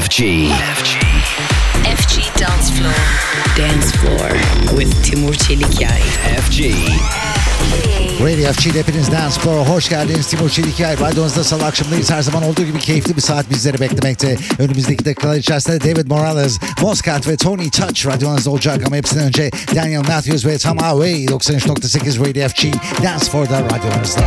[0.00, 0.50] FG.
[0.76, 0.98] FG.
[1.96, 2.92] FG Dance Floor.
[3.56, 4.30] Dance Floor
[4.78, 6.00] with Timur Çelikyay.
[6.40, 6.60] FG.
[8.24, 10.26] Radio FG'de hepiniz Dance Floor'a hoş geldiniz.
[10.26, 11.00] Timur Çelikyay.
[11.00, 12.10] Radyonuzda salı akşamındayız.
[12.10, 14.36] Her zaman olduğu gibi keyifli bir saat bizleri beklemekte.
[14.58, 18.82] Önümüzdeki dakikalar içerisinde David Morales, Moscat ve Tony Touch radyonuzda olacak.
[18.86, 22.64] Ama hepsinden önce Daniel Matthews ve Tom Away 93.8 Radio FG
[23.02, 24.24] Dance Floor'da radyonuzda.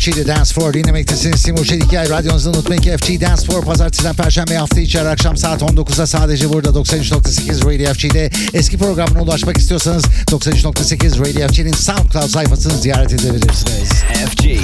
[0.00, 1.42] FG'de Dance Floor dinlemektesiniz.
[1.42, 6.06] Timur Çelikay radyonuzda unutmayın ki FG Dance Floor pazartesiden perşembe hafta içi akşam saat 19'da
[6.06, 8.30] sadece burada 93.8 Radio FG'de.
[8.54, 13.88] Eski programına ulaşmak istiyorsanız 93.8 Radio FG'nin SoundCloud sayfasını ziyaret edebilirsiniz.
[14.30, 14.60] FG.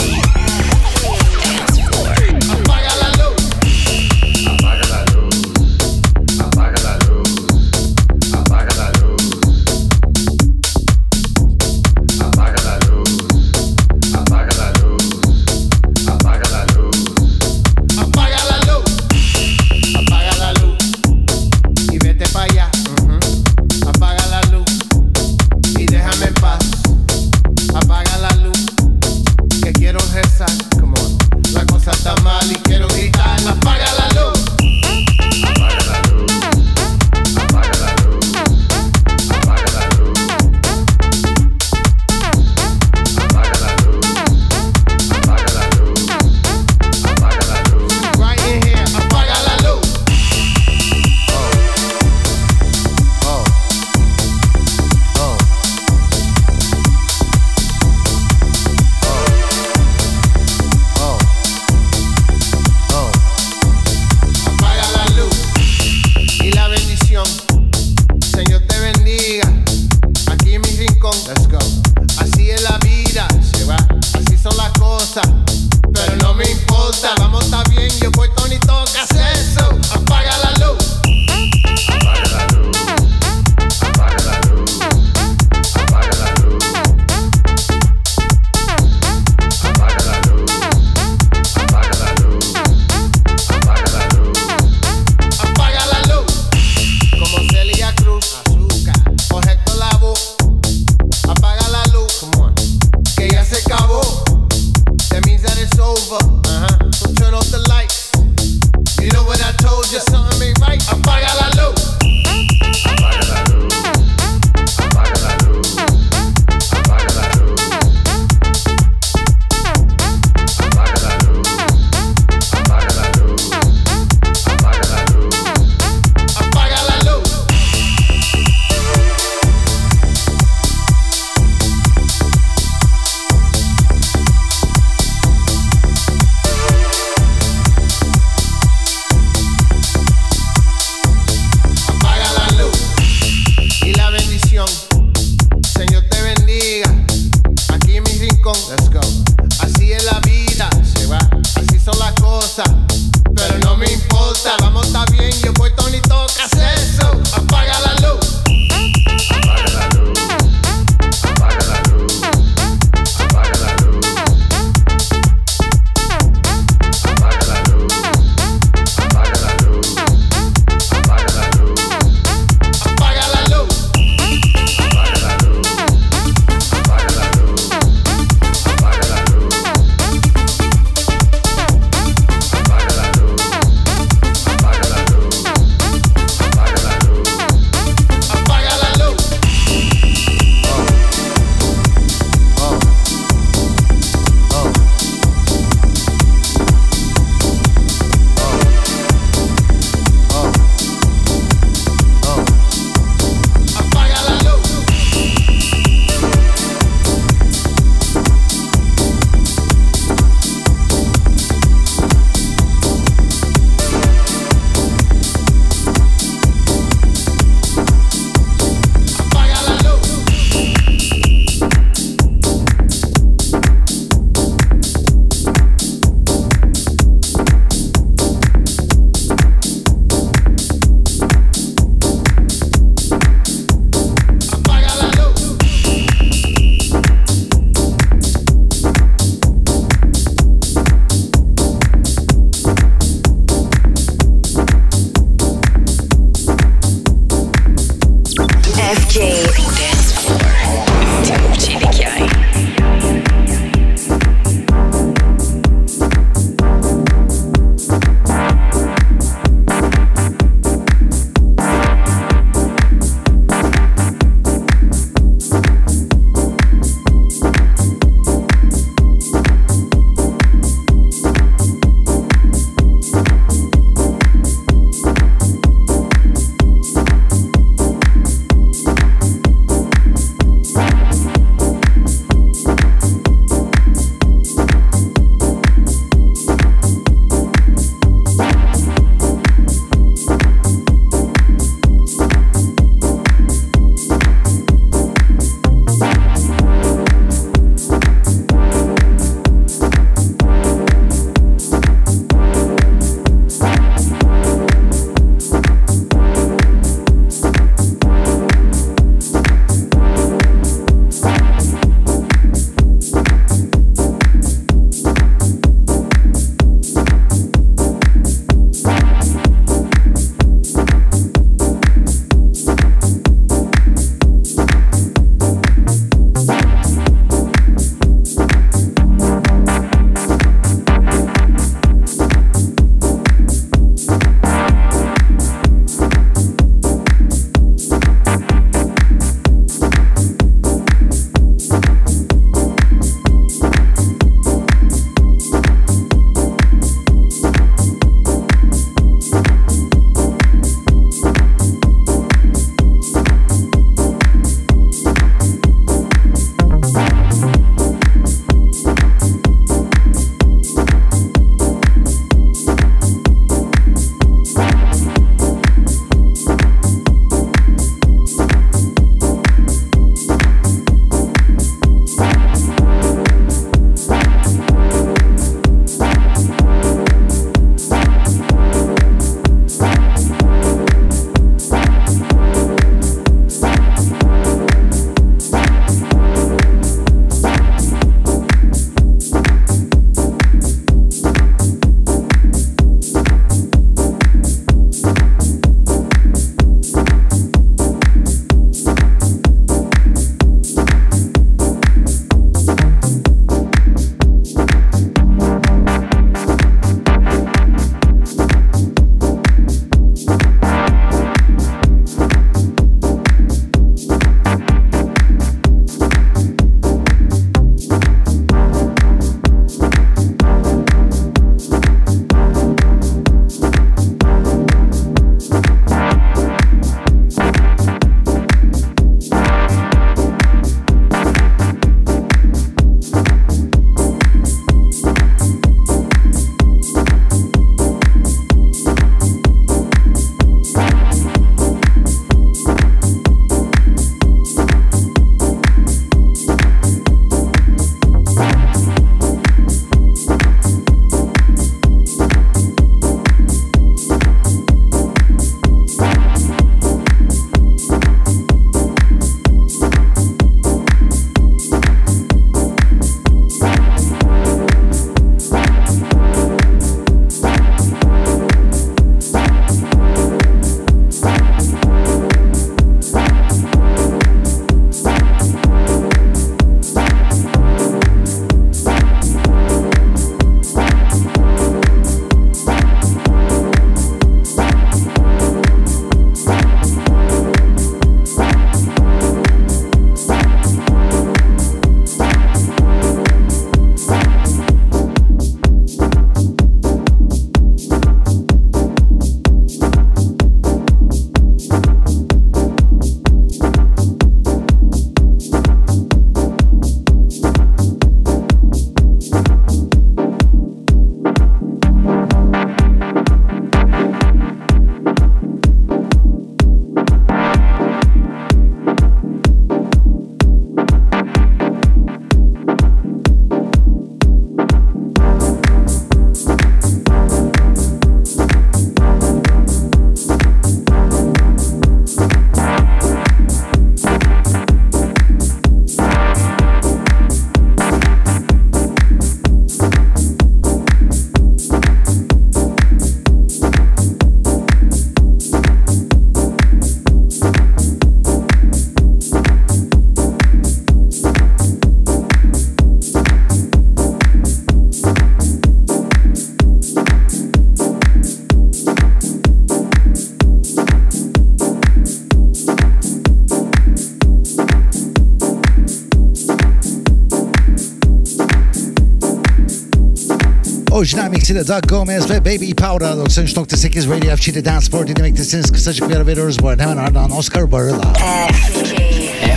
[571.47, 575.73] Orijinal mixiyle Doug Gomez ve Baby Powder 93.8 Radio FG'de Dance Floor dinlemektesiniz.
[575.73, 576.83] Kısacık bir ara veriyoruz bu arada.
[576.83, 578.13] Hemen ardından Oscar Barıla.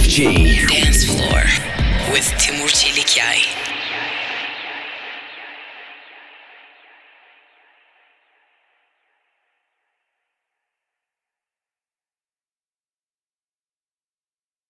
[0.04, 1.19] FG Dance